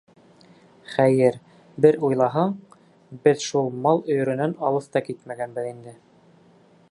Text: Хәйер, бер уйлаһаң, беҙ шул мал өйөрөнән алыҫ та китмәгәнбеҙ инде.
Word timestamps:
Хәйер, 0.93 1.35
бер 1.85 1.99
уйлаһаң, 2.07 2.55
беҙ 3.27 3.45
шул 3.51 3.71
мал 3.87 4.03
өйөрөнән 4.13 4.59
алыҫ 4.71 4.91
та 4.97 5.07
китмәгәнбеҙ 5.11 5.71
инде. 5.77 5.97